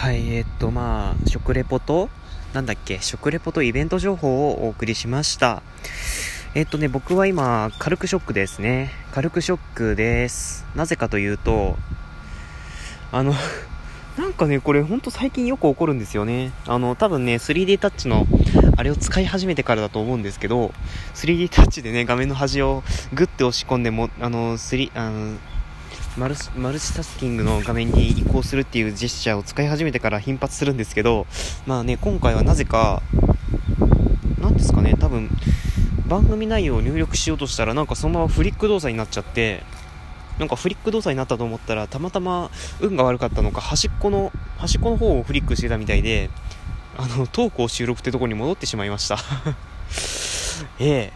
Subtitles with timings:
[0.00, 2.08] はい、えー、っと、まあ、食レポと、
[2.54, 5.62] なんだっけ、食レポとイベント情報をお送りしました。
[6.54, 8.92] えー、っとね、僕は今、軽くショックですね。
[9.12, 10.64] 軽くショックです。
[10.74, 11.76] なぜかというと、
[13.12, 13.34] あの
[14.16, 16.50] なんかね、これほんと最近よく起こるんですよね。
[16.66, 18.26] あの、多分ね、3D タッチの、
[18.78, 20.72] あれを使い始めてからだと思うんですけど、
[21.14, 22.82] 3D タッチでね、画面の端を
[23.12, 25.36] グッて押し込んでも、あの、3、あの、
[26.16, 31.26] マルマルチタスキングの画面に移行するっていうジェスチャーを使い始めてから頻発するんですけど、
[31.66, 33.02] まあね、今回はなぜか、
[34.40, 35.30] なんですかね、多分、
[36.08, 39.62] 番組内容を入力しようとしたら、なんかそのままフリック動作になっちゃって、
[40.40, 42.50] なんかフリック動作になったと思ったら、たまたま
[42.80, 46.28] 運が悪かったのか、端っこの、端っこの方をフリックしてたみたいで、
[46.98, 49.16] あの、トークを収録ってとこに戻ってしまいました。
[50.80, 51.12] ええ。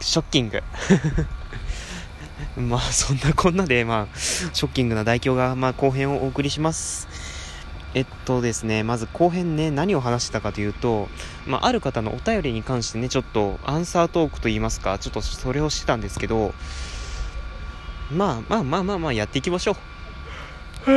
[0.00, 0.62] ショッキング。
[2.56, 7.08] まあそんなこんなで、まあ、ショッキングな代表が、まあ、後編をお送りします。
[7.94, 11.08] えっとですね、まず後編ね、何を話したかというと、
[11.46, 16.54] まあ、ある方のお便りに関してね、ちょっとアンサートークと言いますか、ちょっとそれをしてたんですけど、
[18.10, 19.76] まあまあまあまあまあやっていきましょ
[20.86, 20.90] う。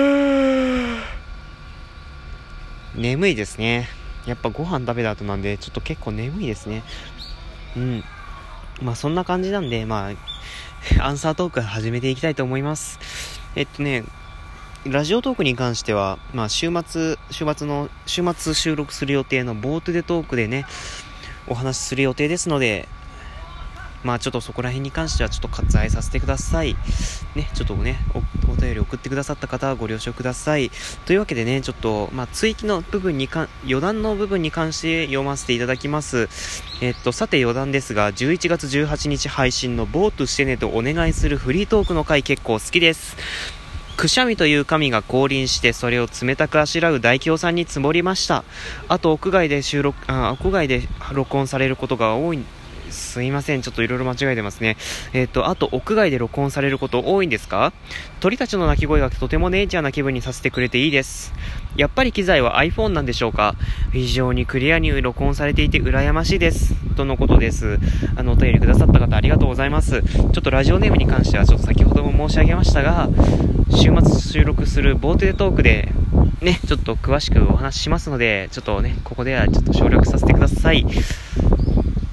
[2.95, 3.89] 眠いですね。
[4.25, 6.83] やっぱご飯食べた後なんで、ちょっと結構眠いですね。
[7.75, 8.03] うん。
[8.81, 10.11] まあそんな感じなんで、ま
[10.99, 12.99] あ、 アンサートーク始めていきたいと思います。
[13.55, 14.03] えっとね、
[14.85, 20.65] ラジオトークに関しては、まあ、週末、週末の、週末収録する予定のボートでトークでね、
[21.47, 22.87] お話しする予定ですので、
[24.05, 26.75] まあちょっとそこら辺に関してはちょっと割愛させてください。
[27.33, 30.69] ね、ちょっとね、おお便り送ってくださった方はご了承ください。
[31.05, 36.29] というわけでね、ちょっと、まあ追記の部分にか、余談の部分に関して読ませていただきます。
[36.81, 43.17] えっと、さて余談ですが、11月18日配信のボートしてねとお願いするフリートークの回結構好きです。
[43.97, 48.43] くしゃみという神が降臨してそれを冷たくあしらう大京さんに積もりました
[48.89, 50.81] あと屋外で収録あ屋外で
[51.13, 52.43] 録音されることが多い
[52.95, 53.61] すいません。
[53.61, 54.77] ちょっといろいろ間違えてますね。
[55.13, 57.73] えっ、ー、と、あと、屋外で録音されること多いんですか？
[58.19, 61.33] 鳥たちの鳴き声がとてもネイチャーな気分にさせてくれていいです。
[61.75, 63.55] やっぱり機材は iPhone なんでしょうか？
[63.91, 66.73] 非常にクリアに録音されていて羨ましいです。
[66.95, 67.77] とのことです。
[68.15, 70.01] あの、お便りくださった方ありがとうございます。
[70.01, 73.09] ちょっとラジオネームに関してはちょっと先ほども申し上げましたが、
[73.69, 75.91] 週末収録するボートでトークで、
[76.41, 80.85] ね、ちょっと詳しくお話ししますので、ちょっとね、ここではちょっと省略させてください。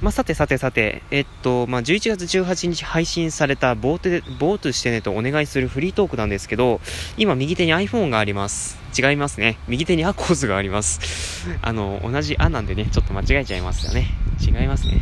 [0.03, 6.81] まあ、さてさてさて、えっと、まあ、11月18日配信されたボート、ボートしてねとお願いするフリートークなんですけど、
[7.17, 8.81] 今右手に iPhone があります。
[9.01, 9.59] 違いますね。
[9.69, 11.47] 右手にアコースがあります。
[11.63, 14.09] あの、同じあなんでね、ちょっと間違えちゃいますよね。
[14.41, 15.01] 違いますね。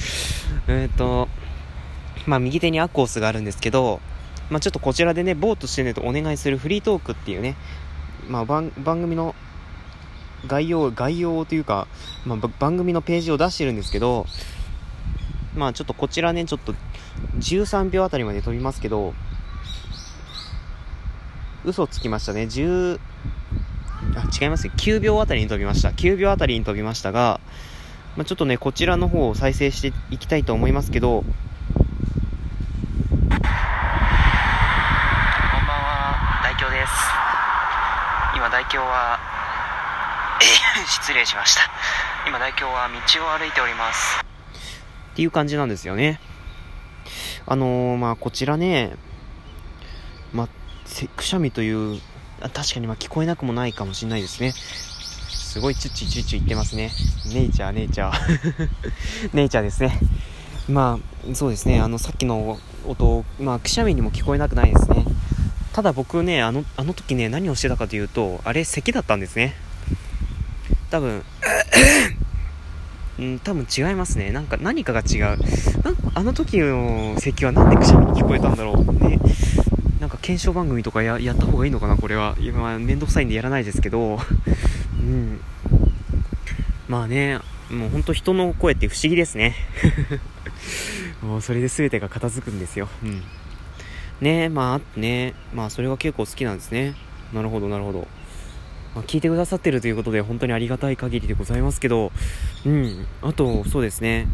[0.66, 1.28] えっと、
[2.26, 4.00] まあ、右手にアコースがあるんですけど、
[4.48, 7.54] まあ、ちょっとこちらでね、ボートしてねとお願いするフリートークっていうね、
[8.30, 9.34] まあ、番組の
[10.46, 11.86] 概要、概要というか、
[12.24, 14.26] まあ、番組のページを出してるんですけど、
[15.54, 16.74] まあちょっとこちらね、ちょっと
[17.38, 19.14] 13秒あたりまで飛びますけど、
[21.64, 22.42] 嘘つきましたね。
[22.42, 22.98] 10、
[24.16, 24.72] あ、違いますよ。
[24.76, 25.90] 9秒あたりに飛びました。
[25.90, 27.40] 9秒あたりに飛びましたが、
[28.16, 31.26] まあ、ちょっとね、こちらの方を再生していきたいと思いますけど、こ
[33.28, 33.40] んばん
[35.78, 36.92] は、大京です。
[38.34, 39.31] 今、大京は
[40.86, 41.70] 失礼しました。
[42.26, 44.20] 今、大京は道を歩いております。
[45.12, 46.20] っていう感じなんですよね。
[47.46, 48.96] あのー、まあ、こちらね、
[50.32, 50.48] まあ、
[51.16, 52.00] くしゃみという、
[52.52, 54.52] 確かにま聞こえなくもないかもしれないですね。
[54.52, 56.90] すごいチュッチュチュッチュ言ってますね。
[57.32, 58.68] ネイチャー、ネイチャー。
[59.34, 59.98] ネイチャーですね。
[60.68, 60.98] ま
[61.30, 61.80] あ、そうですね。
[61.80, 65.04] あの、さっきの音、まあ、くしゃみにも聞こえなくないですね。
[65.72, 69.54] ただ僕ね、あの、あの時ね、何をしてたかというと、あれ、咳だったんですね。
[70.92, 71.22] 多分
[73.18, 74.30] うん、多分違いますね。
[74.30, 75.20] なんか何かが違う。
[75.20, 75.38] なん
[76.14, 78.92] あの時の席はなんでくしゃみに聞こえたんだろう。
[78.92, 79.18] ね。
[80.00, 82.36] なんか検証番組とかやった方がいいのかな、これは。
[82.40, 84.18] 今、めんどくさいんでやらないですけど。
[85.00, 85.40] うん。
[86.88, 87.38] まあね、
[87.70, 89.54] もうほんと人の声って不思議ですね。
[91.22, 92.88] もうそれで全てが片付くんですよ。
[93.02, 93.22] うん。
[94.20, 96.94] ねまあ、ねまあそれは結構好きなんですね。
[97.32, 98.08] なるほど、なるほど。
[98.94, 102.12] まあ、聞いてくださってるということで本当にありがたい限りでございますけど、
[102.66, 104.26] うん、あと、そうですね、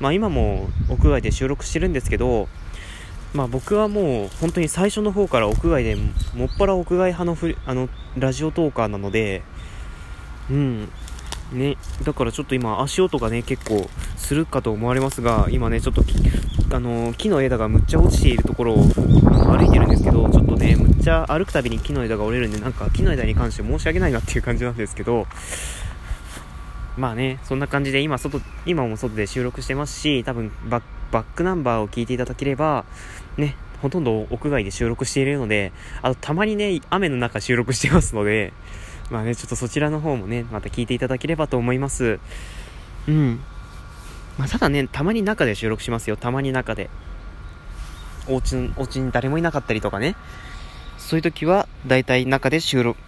[0.00, 2.48] まあ今も屋外で収録してるんですけど、
[3.34, 5.96] まあ僕はもう本当に最初の方から屋外で
[6.34, 9.42] もっぱら屋外派のふあのラジオトーカーなので、
[10.50, 10.88] うん、
[11.52, 16.02] ね、だからちょっと今足音がね結構するかと思われますが今ねちょっと
[16.74, 25.26] あの木の枝がむっちゃ落ちているところを歩いてるんですけどちょっとねむっちゃ歩くたびに木の枝が折れるんでなんか木の枝に関して申し訳ないなっていう感じなんですけど
[26.96, 30.80] まあねそんな感じで今外今も外で収録してますし多分バ
[31.12, 32.84] ックナンバーを聞いていただければ
[33.36, 38.52] ねほとんど屋外で収録しているのであとたまにね雨の中収録してますので
[39.10, 42.18] まあね、ちょっとそちらの方もね、また聞いていただければと思います。
[43.06, 43.40] うん。
[44.38, 46.16] まあ、ただね、たまに中で収録しますよ。
[46.16, 46.90] たまに中で。
[48.26, 50.16] お家お家に誰もいなかったりとかね。
[50.98, 52.98] そういう時は、だいたい中で収録、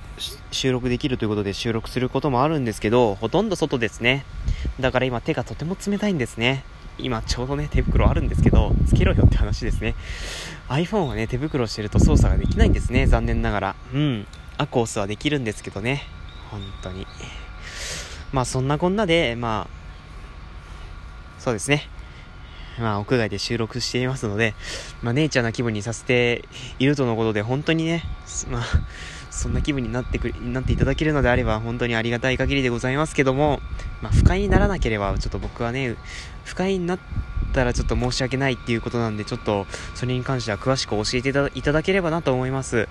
[0.51, 4.25] 収録できるということで収録することもあるんですけど、ほとんど外ですね。
[4.79, 6.65] だから今手がとても冷たいんですね。
[6.99, 9.95] 今ちょうどね、手袋あるんですけど、つけろよって話ですね。
[10.69, 13.77] iPhone はね、手袋してると操作ができないんですね、残念ながら。
[13.93, 14.27] うん。
[14.59, 16.03] アコースはできるんですけどね。
[16.51, 17.07] 本当に。
[18.33, 21.89] まあそんなこんなで、まあ、そうですね。
[22.79, 24.55] まあ屋外で収録していますので、
[25.03, 26.45] まあネイチャーな気分にさせて
[26.79, 28.05] いるとのことで、本当にね、
[28.51, 28.63] まあ、
[29.37, 33.61] そんな気分になってくなっていただけるのであれば本当にありがたい限りでございますけども、
[34.01, 35.97] まあ、不快にならなければちょっと僕はね
[36.45, 36.99] 不快になっ
[37.53, 42.89] たらちょっと申し訳ないっていうことなんでちょっとそれに関しては詳しく教えていただければなと思います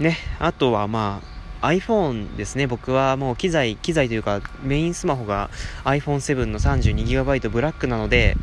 [0.00, 1.20] ね、あとはま
[1.60, 2.66] あ、iPhone ですね。
[2.66, 5.50] 僕はもう機材、機材というかメインスマホが
[5.84, 8.36] iPhone7 の 32GB ブラックなので、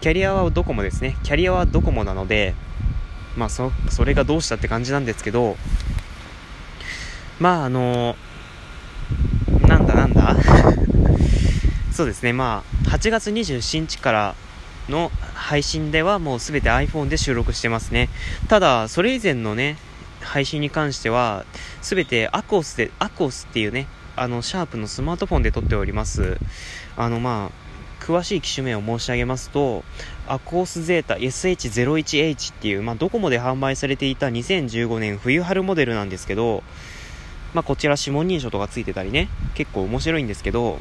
[0.00, 1.16] キャリアはドコモですね。
[1.24, 2.54] キャリアはドコモなので、
[3.36, 5.56] まあそ、それがどうしたって感じなんですけど、
[7.40, 8.14] まああの、
[9.66, 10.36] なんだなんだ？
[11.92, 14.34] そうですね、まあ、8月27日から
[14.88, 18.08] の配信ではもうすべて iPhone で収録してますね。
[18.48, 19.76] ただ、それ以前のね、
[20.22, 21.44] 配信に関しては、
[21.80, 23.86] すべてアコースで、アコースっていうね、
[24.16, 26.38] あの、シャープのスマートフォンで撮っております。
[26.96, 27.62] あの、まあ、
[28.02, 29.84] 詳しい機種名を申し上げますと、
[30.26, 36.62] アコースゼータ SH01H っていう、まあ、ドコモで販売されていた2015年冬春モデルなんですけど、
[37.54, 40.80] まあ、こちら指紋認証とかついてたりね、結構面白いんですけど、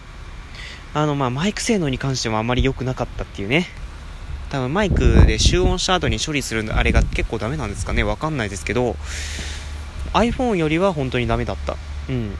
[0.93, 3.67] あの、まあ、マイク性能に関してはあんまり良くなかったっていうね、
[4.51, 8.03] 多分マイクで集音した後に処理するあれが結構ダメなんですかね。
[8.03, 8.97] わかんないですけど
[10.13, 11.77] iPhone よりは本当にダメだった。
[12.09, 12.35] うん。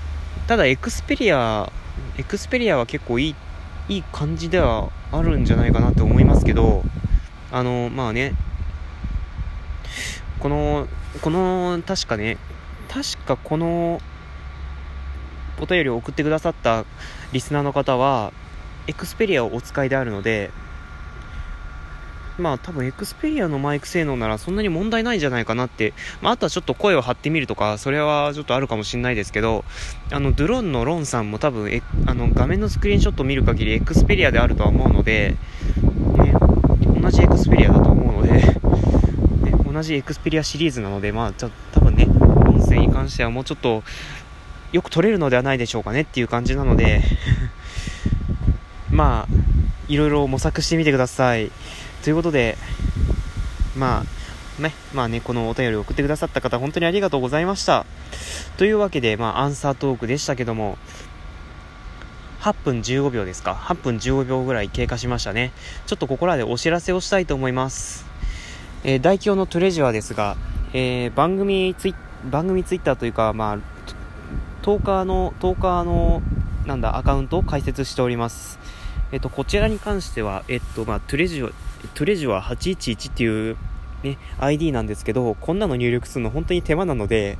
[0.46, 1.72] ただエクスペリア
[2.18, 3.36] エクスペリアは結構いい
[3.88, 6.84] いい感じではあるんじゃないかなって思いますけど
[7.52, 8.34] あのまあね。
[10.40, 10.88] この
[11.22, 12.38] この確かね
[12.90, 14.02] 確かこの
[15.62, 16.84] お便りを送ってくださった
[17.32, 18.34] リスナーの方は
[18.88, 20.52] エクスペリアをお使いであるので
[22.38, 29.64] まあ多分エクスペリアのマイク性能ならそんなに問題ないんじゃないかなって、まあ、あとはちょっと声を張ってみるとか、それはちょっとあるかもしれないですけど、
[30.12, 35.36] あの、ドローンのロンさんも多分、あの、画面のスクリーンショットを見る限りエクスペリアであるとは思うので、
[36.18, 36.34] ね、
[37.02, 38.56] 同じエクスペリアだと思うので、ね、
[39.72, 43.84] 同じエクスペリアシリーズなので、まあ、ちょ多分ね、音声に関してはもうちょっと、
[44.72, 47.02] よく撮れるのではないでしょうかねっていう感じなので
[48.90, 49.34] まあ、
[49.90, 51.52] いろいろ模索してみてください。
[52.04, 52.58] ということで、
[53.76, 54.04] ま
[54.60, 57.86] あ、ね、まあね、このお便りを送ってくださった方、本当にありがとうございました。
[58.58, 60.78] というわけで、まあ、アンサートークでしたけども、
[62.42, 63.54] 8分15秒ですか。
[63.54, 65.52] 8分15秒ぐらい経過しましたね。
[65.86, 68.06] ちょっとここらでお知らせをしたいと思います。
[68.84, 70.38] えー、大表のトレジュアですが、
[70.74, 71.96] えー、番組ツイ
[72.32, 73.58] 番組ツイッターというか、まあ、
[74.64, 76.24] 10日の、10日の、
[76.66, 78.58] なんだ、アカウントを開設しております。
[79.12, 81.54] えっと、こちらに関しては、えっと、まあ、トレジュ
[81.94, 83.58] トレジュア811っていう、
[84.04, 87.38] ね、ID なんですけど、こんなの入力するの本当に手間なので、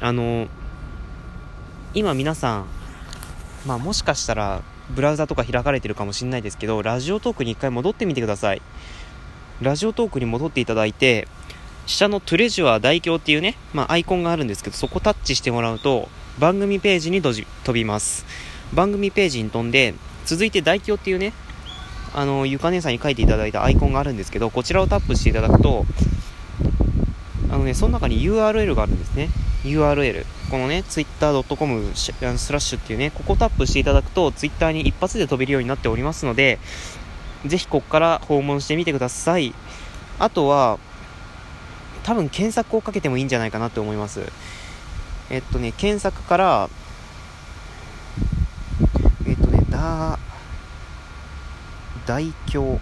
[0.00, 0.48] あの、
[1.94, 2.66] 今皆さん、
[3.66, 8.62] まあもしかしたら、ブラウザとか開かれてるかもしれないですけど、ラジオトークに一回戻ってみてください。
[9.60, 11.28] ラジオトークに戻っていただいて、
[11.86, 16.08] 下のトレジュア大表っていうね、まあ、アイコンがあるんですけど、そこタッチしてもらうと、
[16.38, 18.24] 番組ページに飛びます。
[18.72, 21.32] 番組ページに飛んで、続いて大表っていうね、
[22.14, 25.86] あの、ゆか姉さんに書いていただいたアイコンがあるんですけど、こちらをタップしていただくと、
[27.50, 29.28] あのね、その中に URL があるんですね。
[29.64, 30.24] URL。
[30.50, 36.58] このね、twitter.com スラッシュっていうね、ここをタップしていただくと、Twitter に一発で飛べるようになっておりますので、
[37.46, 39.54] ぜひここから訪問してみてください。
[40.18, 40.78] あとは、
[42.02, 44.22] 多分検索をかけてもいいんじゃないかなと思います。
[45.30, 46.70] えっとね、検索から、
[49.26, 50.18] えっとね、だ
[52.10, 52.80] 大京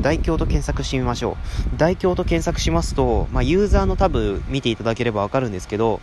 [0.00, 1.36] 大京と検索してみましょ
[1.72, 1.76] う。
[1.76, 6.00] 大京と検索しますと、まあ、ユーザーのタブ見ていただければわかるんですけど、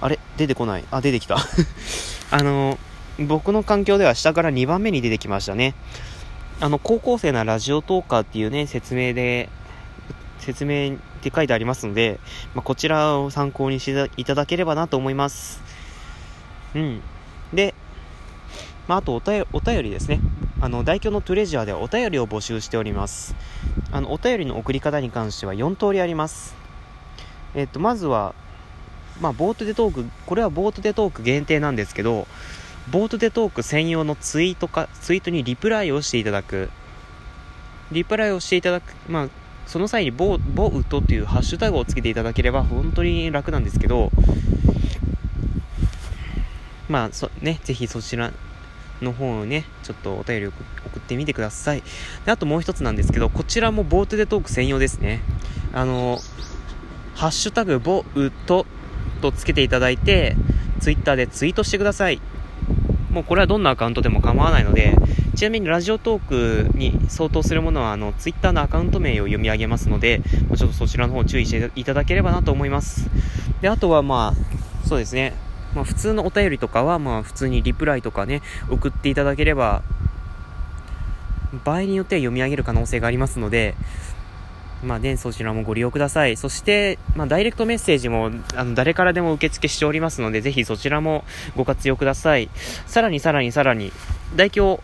[0.00, 0.18] あれ？
[0.38, 0.84] 出てこない。
[0.90, 1.36] あ、出てきた。
[2.30, 2.78] あの、
[3.18, 5.74] 僕の環境では下から2番目に出てきましたね。
[6.60, 9.50] あの、高校生なラジオトーカーっていうね、説明で、
[10.38, 12.20] 説明って書いてありますので、
[12.54, 15.62] まあ、こちらを参考にしていただければなと思います。
[16.74, 17.02] うん。
[17.52, 17.74] で、
[18.88, 20.20] まあ、あとお便お便りですね。
[20.62, 23.34] あの、大京のトレジャーでお便りを募集しております。
[23.92, 26.54] あの、お便りの送り方に関しては4通りあります。
[27.54, 28.34] えっと、まずは、
[29.22, 32.26] まあ、ボートでトーク、これはボートでトーク限定なんですけど、
[32.90, 36.68] ボートでトーク専用のツイートか、ツイートにリプライをしていただく。
[37.90, 39.28] リプライをしていただく、まあ、
[39.66, 44.10] その際にボ、ボウトっていうハッシュタグをつけていただければ本当に楽なんですけど、
[46.90, 48.30] まあ、そ、ね、ぜひそちら
[49.02, 51.82] の方をね、ちょっとお便りを送ってみてください。
[52.24, 55.20] で、あともう一つなんですけど、こちらもボートでトーク専用ですね。
[55.72, 56.18] あの、
[57.14, 58.66] ハッシュタグボウト
[59.20, 60.36] とつけていただいて、
[60.80, 62.20] ツイッターでツイートしてください。
[63.10, 64.96] もうこれはどんなアカウントでも構わないので、
[65.34, 70.22] ちなみにラジオトークに相当するものは、あの、ツイッターのアカウント名を読み上げますので、
[70.56, 73.08] ちょっとそちらの方注意していただければなと思います。
[73.60, 75.34] で、あとはまあ、そうですね、
[75.74, 79.82] まあ普通のお便りとかは、まあ普通にリプライとかね、送っていただければ、
[81.64, 83.74] 場合によっては読み上げる可能性がありますので、
[84.84, 86.36] まあね、そちらもご利用ください。
[86.36, 91.24] そして、まあ、ダイレクトメッセージも、あの、誰からでも受付しておりますので、ぜひそちらも
[91.54, 92.48] ご活用ください。
[92.86, 93.92] さらにさらにさらに、
[94.36, 94.82] 代表、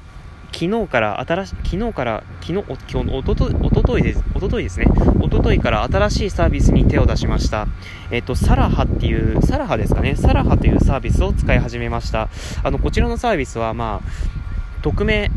[0.57, 4.87] 昨日から新し、昨日から、昨日、お、今日、おとと、おとといです、おとといですね。
[5.21, 7.69] おとといから新しいサービスに手を出しました。
[8.11, 10.17] えっ、と、サラハっていう、サラハですかね。
[10.17, 12.31] サラハというサービスを使い始めました。
[12.63, 15.31] あの、こちらのサービスは、まあ、匿名、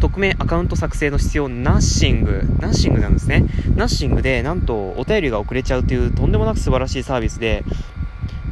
[0.00, 3.46] 匿名アカウント作成の必要 nothing、nothing なんですね。
[3.74, 7.64] nothing で、なんとお便りが遅れちゃうというとんでもなく素晴らしいサービスで、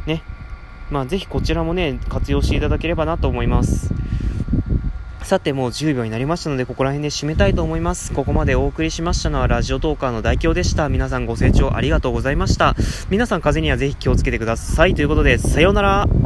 [0.07, 0.23] ね。
[0.91, 3.96] まあ、ぜひこちらもね、活用していただければなと思います。
[5.27, 8.13] さて、もう10秒になりましたので、ここら辺で締めたいと思います。
[8.13, 10.89] ここまでお送りしましたのは、ラジオトーカーの代表でした。
[10.89, 12.77] 皆さんご清聴ありがとうございました。
[13.11, 14.95] 皆さん風邪にはぜひ気をつけてください。
[14.95, 16.26] ということで、さようなら。